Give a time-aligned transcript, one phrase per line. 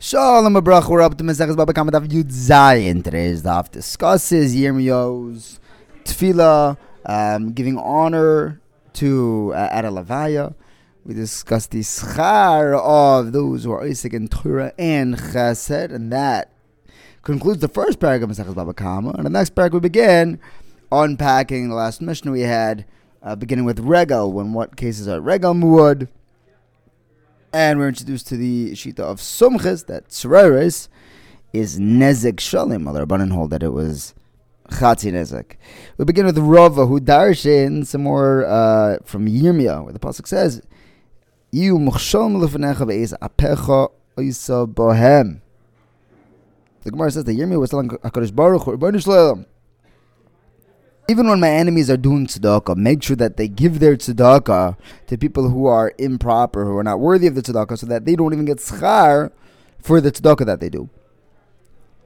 [0.00, 3.02] Shalom Abrach, we're up to Mesechus Baba Kamadav Yud Zayin.
[3.02, 5.58] Today's daf discusses Yirmiyo's
[6.04, 8.60] tefillah, um, giving honor
[8.92, 10.54] to uh, at a levaya.
[11.04, 16.52] We discussed the schar of those who are oisek and Torah and Chesed, and that
[17.22, 19.10] concludes the first paragraph of Mesechus Baba Kama.
[19.16, 20.38] And the next paragraph we begin
[20.92, 22.84] unpacking the last mission we had,
[23.20, 26.06] uh, beginning with Regal, when what cases are Regal Muad
[27.52, 30.88] and we're introduced to the shita of sumches that tzereres
[31.52, 32.84] is nezek shalim.
[32.84, 34.14] While the rabbanon hold that it was
[34.70, 35.56] chatzi nezek.
[35.96, 40.62] We begin with Rava who darshin some more uh, from Yirmiyah, where the pasuk says,
[41.50, 45.40] "You muchshalom lefnecha ve'ez apecha oisa bohem."
[46.82, 48.76] The Gemara says that Yirmiyah was telling Hakadosh Baruch Hu,
[51.08, 54.76] even when my enemies are doing tzedakah, make sure that they give their tzedakah
[55.06, 58.14] to people who are improper, who are not worthy of the tzedakah, so that they
[58.14, 59.32] don't even get schar
[59.80, 60.90] for the tzedakah that they do.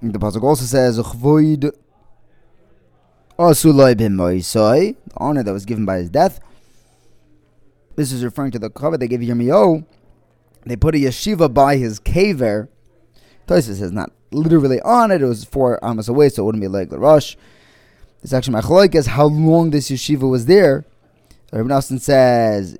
[0.00, 1.72] And the pasuk also says, "Chvoid
[3.38, 6.40] asulay b'moisai," the honor that was given by his death.
[7.96, 9.84] This is referring to the kavod they gave Yirmiyahu.
[10.64, 12.68] They put a yeshiva by his kaver.
[13.46, 16.68] Tosfos says not literally on it; it was four amas away, so it wouldn't be
[16.68, 17.36] like the rush.
[18.22, 20.84] It's actually machlokes how long this yeshiva was there.
[21.52, 22.76] Rabbi Nelson says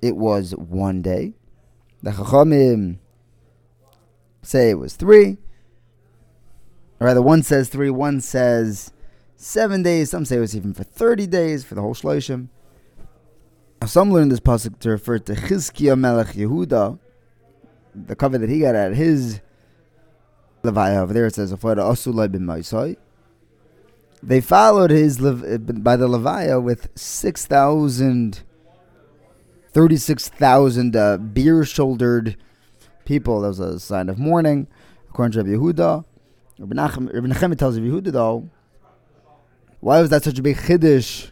[0.00, 1.34] it was one day.
[2.02, 2.98] The Chachamim
[4.42, 5.38] say it was three.
[6.98, 8.92] Rather, one says three, one says
[9.36, 10.10] seven days.
[10.10, 12.48] Some say it was even for 30 days for the whole Shloshim.
[13.86, 16.98] Some learn this pasuk to refer to Chizkiah Melech Yehuda,
[17.94, 19.40] the kavod that he got at his
[20.62, 21.26] Levaya over there.
[21.26, 22.96] It says, Asulai bin Maisai.
[24.26, 28.42] They followed his by the Levaya with 6,000,
[29.70, 32.38] 36,000 uh, beer shouldered
[33.04, 33.42] people.
[33.42, 34.66] That was a sign of mourning,
[35.10, 36.06] according to Yehuda.
[36.58, 38.48] Rabbi tells Yehuda, though,
[39.80, 41.30] why was that such a big chiddush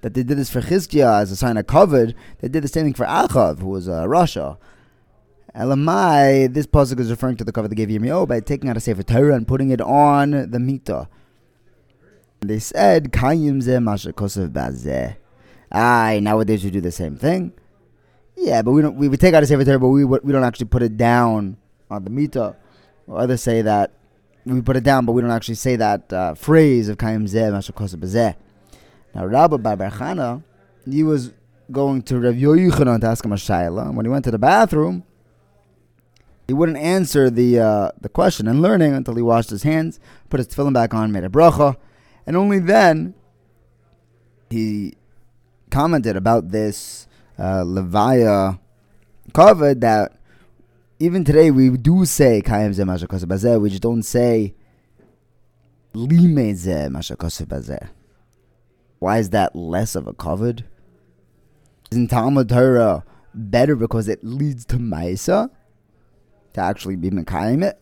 [0.00, 2.14] that they did this for Chizkiah as a sign of kavod?
[2.40, 4.56] They did the same thing for Achav, who was uh, rasha.
[5.54, 8.80] Elamai, this pasuk is referring to the kavod they gave Yirmiyahu by taking out a
[8.80, 11.06] Sefer Torah and putting it on the Mita.
[12.40, 15.16] They said, Kayim ze mashakosav bazeh.
[15.70, 17.52] Aye, nowadays we do the same thing.
[18.36, 18.96] Yeah, but we don't.
[18.96, 21.58] We, we take out a sefer Torah, but we we don't actually put it down
[21.90, 22.56] on the mita.
[23.12, 23.92] Others say that
[24.46, 27.50] we put it down, but we don't actually say that uh, phrase of Kayim zeh
[27.50, 28.34] mashakosav bazeh.
[29.14, 30.42] Now Rabbi Barbarchana,
[30.88, 31.32] he was
[31.70, 33.92] going to Rav Yochanan to ask him a shayla.
[33.92, 35.04] When he went to the bathroom,
[36.48, 40.40] he wouldn't answer the uh, the question and learning until he washed his hands, put
[40.40, 41.76] his tefillin back on, made a bracha.
[42.26, 43.14] And only then
[44.50, 44.94] he
[45.70, 47.06] commented about this
[47.38, 48.58] uh, Levaya
[49.32, 50.12] covered that
[50.98, 54.54] even today we do say Kayim Zeh Mashakosef Bazeh, we just don't say
[55.94, 57.88] Lime Zeh Mashakosef Bazeh.
[58.98, 60.64] Why is that less of a covered?
[61.90, 63.04] Isn't Talmud Torah
[63.34, 65.50] better because it leads to Maisa?
[66.52, 67.80] To actually be Mekayim it?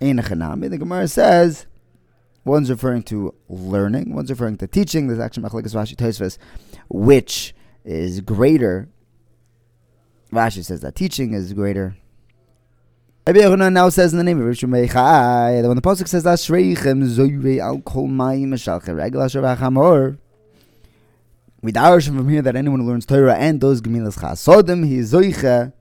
[0.00, 1.66] The Gemara says
[2.50, 5.06] One's referring to learning, one's referring to teaching.
[5.06, 6.36] There's actually Machlekes Rashi Tosfos,
[6.88, 8.88] which is greater.
[10.32, 11.96] Rashi says that teaching is greater.
[13.24, 17.04] Rabbi Yehuda now says in the name of Rishon Meichai, when the pasuk says Ashreichem
[17.04, 20.18] zoyrei al kol mayim meshalche regel asher v'achamor,
[21.62, 25.12] we darshan from here that anyone who learns Torah and does gemilas chasodim, he is
[25.12, 25.72] zoiche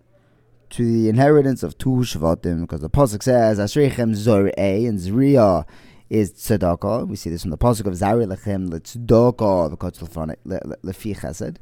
[0.69, 5.65] to the inheritance of two shvatim, because the pasuk says Ashreichem zorei and zriya
[6.09, 7.07] is tzedakah.
[7.07, 10.35] We see this from the pasuk of Zari lechem letzedakah v'kotz
[10.83, 11.57] lefi chesed.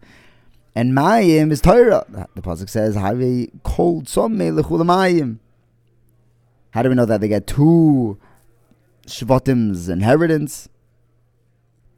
[0.75, 2.05] And mayim is Torah.
[2.35, 5.39] The pasuk says Havi cold tzomei lechul mayim.
[6.71, 8.19] How do we know that they get two
[9.07, 10.69] shvatim's inheritance?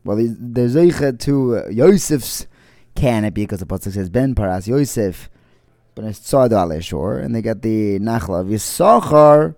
[0.05, 2.47] Well, there's zeicha to uh, Yosef's
[2.95, 5.29] canopy because the pasuk says Ben Paras Yosef,
[5.93, 9.55] but it's tzad and they get the nachla of Yisachar,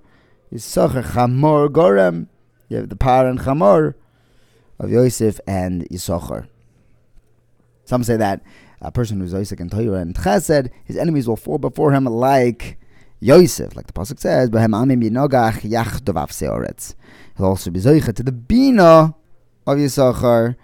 [0.51, 2.27] Yisachar Chamor Gorem.
[2.71, 3.95] You have the Par and Chamor
[4.79, 6.47] of Yosef and Yisachar.
[7.83, 8.41] Some say that
[8.79, 12.79] a person who's Yosef and Torah and Chesed, his enemies will fall before him like
[13.19, 16.95] Yosef, like the pasuk says, "Behem amim yinogach yachdovav seoretz."
[17.35, 19.15] He'll also be zoicha to the bina
[19.67, 20.55] of Yisachar.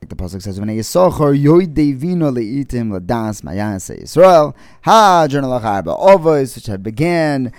[0.00, 5.96] Like the pasuk says, "When Yisachar yoidei vino leitim ladas mayase Yisrael ha journal arba
[5.96, 7.52] ovos which had began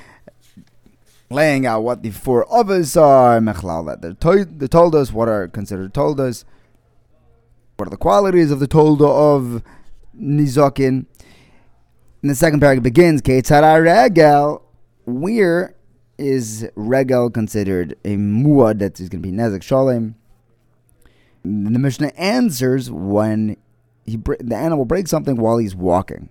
[1.31, 5.48] laying out what the four others are, mechlal, that told, they told us what are
[5.48, 6.44] considered toldas,
[7.78, 9.63] what are the qualities of the tolda of
[10.16, 11.06] nizokin.
[12.22, 14.63] And the second paragraph begins, Ketzara regel.
[15.06, 15.75] Where
[16.18, 20.16] is regel considered a muad that is going to be nezek shalem?
[21.44, 23.57] The Mishnah answers when
[24.06, 26.30] he the animal breaks something while he's walking.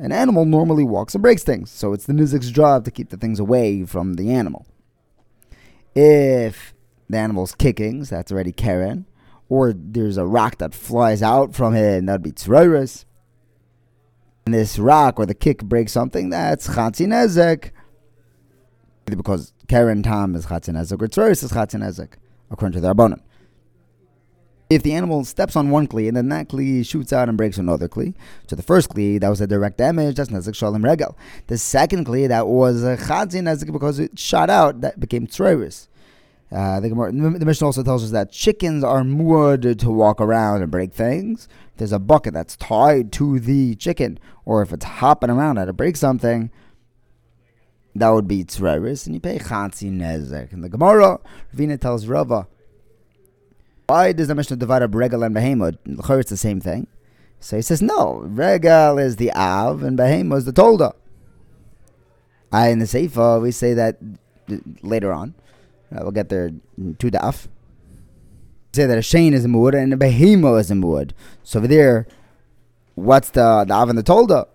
[0.00, 3.16] An animal normally walks and breaks things, so it's the nizik's job to keep the
[3.16, 4.64] things away from the animal.
[5.92, 6.72] If
[7.08, 9.06] the animal's kicking, so that's already Keren,
[9.48, 13.06] or there's a rock that flies out from it, and that'd be tzroiris.
[14.46, 17.72] And this rock or the kick breaks something, that's chatzin nezek.
[19.04, 22.12] Because Keren Tom is chatzin nezek, or tzroiris is chatzin nezek,
[22.50, 23.20] according to the Rabbanon
[24.70, 27.56] if the animal steps on one kli and then that kli shoots out and breaks
[27.56, 28.14] another kli,
[28.46, 31.16] so the first kli that was a direct damage, that's nezik shalom regel.
[31.46, 35.88] The second kli that was a chadzin nezik because it shot out, that became tzroiris.
[36.50, 40.70] Uh, the, the Mishnah also tells us that chickens are moored to walk around and
[40.70, 41.46] break things.
[41.76, 45.74] There's a bucket that's tied to the chicken, or if it's hopping around and it
[45.74, 46.50] breaks something,
[47.94, 50.52] that would be tzroiris, and you pay chatzin nezek.
[50.52, 51.20] And the Gemara,
[51.54, 52.46] Ravina tells Rava,
[53.88, 55.76] why does the Mishnah divide up regal and behemoth?
[55.86, 56.88] It's the same thing.
[57.40, 60.94] So he says, no, regal is the av and behemoth is the tolda.
[62.52, 63.98] I in the Seifa, we say that
[64.82, 65.34] later on.
[65.90, 67.48] Uh, we'll get there to daf.
[68.74, 71.12] Say that a shane is a muad and a behemoth is a muad.
[71.42, 72.06] So over there,
[72.94, 74.48] what's the, the av and the tolda?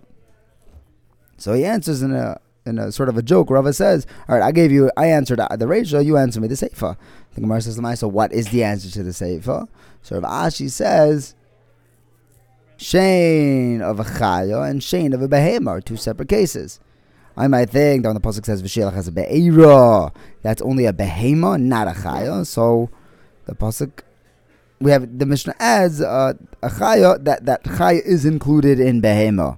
[1.38, 3.50] So he answers in a in a sort of a joke.
[3.50, 6.56] Rava says, "All right, I gave you, I answered the reisha, you answer me the
[6.56, 6.98] seifa."
[7.36, 9.68] The Gemara says, "So what is the answer to the seifa?"
[10.02, 11.36] So Rav Ashi says,
[12.78, 16.80] "Shane of a chayo and shane of a behema are two separate cases."
[17.36, 20.12] I might think that when the pasuk says "V'shelach has a be'era,"
[20.42, 22.46] that's only a behema, not a chayo.
[22.46, 22.90] So
[23.46, 24.02] the pasuk.
[24.80, 29.58] We have the Mishnah adds uh, a chaya that that chaya is included in behema.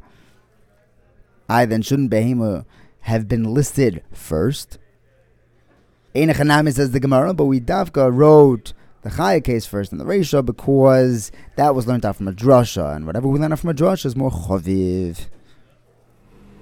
[1.50, 2.66] I then shouldn't behema
[3.06, 4.80] have been listed first.
[6.16, 8.74] Einachanami says the Gemara, but we Davka wrote
[9.04, 12.96] the Chaya case first in the Reisha because that was learned out from a drasha,
[12.96, 15.28] and whatever we learn out from a drasha is more chaviv.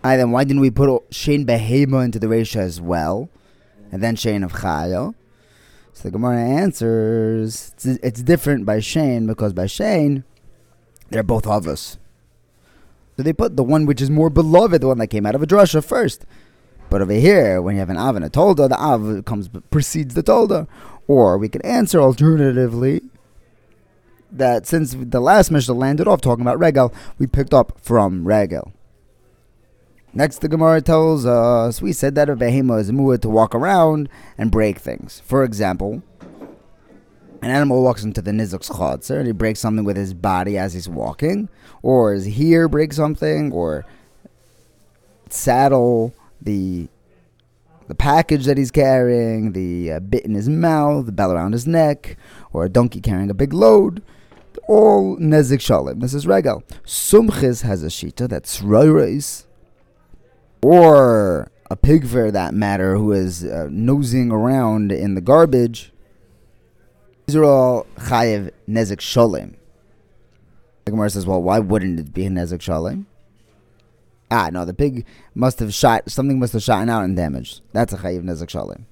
[0.03, 3.29] I then why didn't we put Shein Behema into the Reisha as well,
[3.89, 5.15] and then Shein of Chaya?
[5.93, 10.25] So the Gemara answers it's, it's different by Shane because by Shane
[11.09, 11.97] they're both of us.
[13.15, 15.43] So they put the one which is more beloved, the one that came out of
[15.43, 16.25] a drasha first.
[16.89, 20.15] But over here, when you have an av and a tolda, the av comes precedes
[20.15, 20.67] the tolda.
[21.07, 23.01] Or we could answer alternatively
[24.31, 28.73] that since the last Mishnah landed off talking about regal, we picked up from regal.
[30.15, 34.09] Next, the Gemara tells us we said that a behemoth is muad to walk around
[34.37, 35.21] and break things.
[35.25, 36.03] For example,
[37.43, 40.73] an animal walks into the nizuk's chotzer and he breaks something with his body as
[40.73, 41.49] he's walking,
[41.81, 43.85] or his ear breaks something, or
[45.29, 46.87] saddle the
[47.87, 51.67] the package that he's carrying, the uh, bit in his mouth, the bell around his
[51.67, 52.17] neck,
[52.53, 54.01] or a donkey carrying a big load.
[54.69, 55.99] All nezik shalim.
[55.99, 56.63] This is regal.
[56.85, 59.45] Sumchis has a shita that's roiris,
[60.61, 65.92] or a pig for that matter who is uh, nosing around in the garbage
[67.29, 69.55] all chayiv nezik sholem.
[70.85, 73.05] The Gemara says, well, why wouldn't it be a nezik sholem?
[74.29, 77.61] Ah, no, the pig must have shot, something must have shot out and damaged.
[77.71, 78.85] That's a chayiv nezik sholem.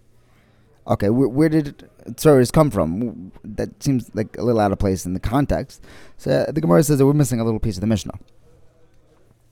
[0.88, 3.32] Okay, where, where did tzoris come from?
[3.44, 5.84] That seems like a little out of place in the context.
[6.18, 8.18] So the Gemara says that we're missing a little piece of the Mishnah.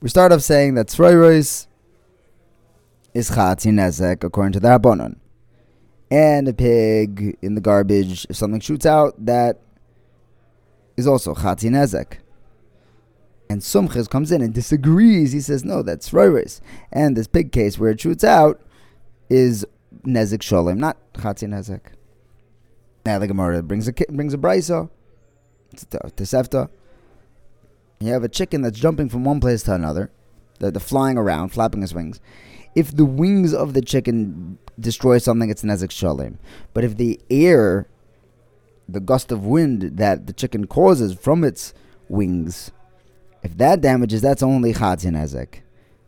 [0.00, 1.66] We start off saying that tzoris
[3.14, 5.19] is chatzin nezek according to the Rabbanon
[6.10, 9.60] and a pig in the garbage, if something shoots out, that
[10.96, 12.18] is also Chati Nezek.
[13.48, 15.32] And Sumchis comes in and disagrees.
[15.32, 16.60] He says, no, that's Roiris.
[16.92, 18.60] And this pig case where it shoots out
[19.28, 19.64] is
[20.04, 21.80] Nezek Sholem, not Chati Nezek.
[23.06, 24.90] Now the Gemara brings a brings a brisa,
[25.74, 26.68] Tosefta.
[28.00, 30.10] You have a chicken that's jumping from one place to another,
[30.58, 32.20] the, the flying around, flapping his wings
[32.74, 36.36] if the wings of the chicken destroy something, it's nezek shalim.
[36.72, 37.88] But if the air,
[38.88, 41.74] the gust of wind that the chicken causes from its
[42.08, 42.70] wings,
[43.42, 45.60] if that damages, that's only chatzin nezek.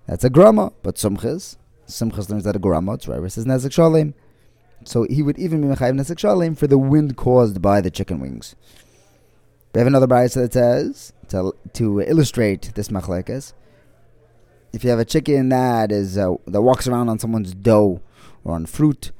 [0.07, 4.15] That's a grama, but sumchis, sumchis learns that a grama, it's right, says nezek shalim.
[4.85, 8.21] So he would even be mechayiv nezek shalim for the wind caused by the chicken
[8.21, 8.55] wings.
[9.75, 13.55] We have another brayso that says to to illustrate this machlekes
[14.73, 18.01] if you have a chicken that is uh, that walks around on someone's dough
[18.45, 19.13] or on fruit,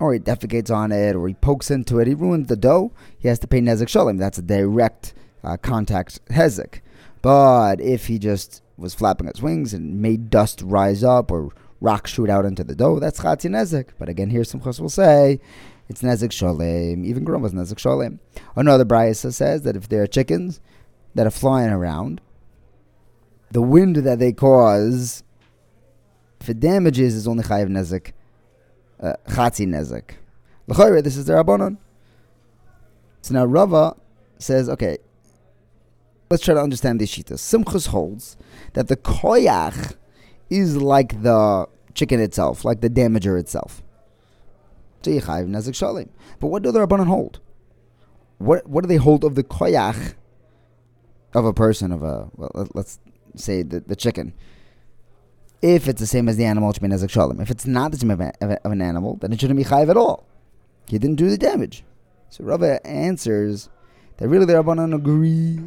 [0.00, 2.92] or he defecates on it, or he pokes into it, he ruins the dough.
[3.18, 4.18] He has to pay nezek shalim.
[4.18, 6.80] That's a direct uh, contact hezek.
[7.22, 12.12] But if he just was flapping its wings and made dust rise up or rocks
[12.12, 13.90] shoot out into the dough, that's Chatzi Nezek.
[13.98, 15.40] But again, here Simchas will say
[15.88, 17.04] it's Nezek Sholem.
[17.04, 18.18] Even Grum was Nezek Sholem.
[18.54, 20.60] Another Brisa says that if there are chickens
[21.14, 22.20] that are flying around,
[23.50, 25.22] the wind that they cause,
[26.48, 28.12] it damages, is only Chayiv Nezek,
[29.00, 30.10] uh, Nezek.
[30.66, 31.78] L'chayre, this is the Rabbanon.
[33.22, 33.96] So now Rava
[34.38, 34.98] says, okay,
[36.30, 37.38] let's try to understand these shitas.
[37.38, 38.36] Simchus holds
[38.74, 39.94] that the koyach
[40.50, 43.82] is like the chicken itself, like the damager itself.
[45.02, 47.40] But what do the Rabbanon hold?
[48.38, 50.14] What what do they hold of the koyach
[51.34, 52.98] of a person of a well, let's
[53.40, 54.32] say the, the chicken?
[55.60, 57.40] If it's the same as the animal, should be nezek.
[57.40, 59.96] If it's not the same of, of an animal, then it shouldn't be chayiv at
[59.96, 60.26] all.
[60.86, 61.84] He didn't do the damage.
[62.30, 63.68] So Rava answers
[64.18, 65.60] that really the Rabbanon agree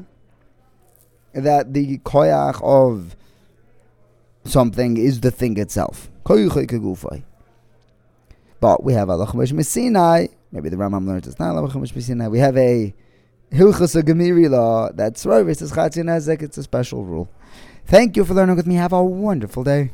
[1.33, 3.15] that the koyach of
[4.45, 6.09] something is the thing itself.
[8.59, 10.27] But we have Allah Sinai.
[10.51, 12.27] Maybe the Rambam learns it's not Allah Sinai.
[12.27, 12.93] We have a
[13.51, 15.45] Hilchas Gemiri law that's right.
[15.45, 15.61] It's
[16.57, 17.29] a special rule.
[17.85, 18.75] Thank you for learning with me.
[18.75, 19.91] Have a wonderful day.